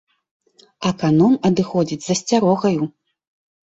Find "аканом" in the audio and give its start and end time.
0.93-1.33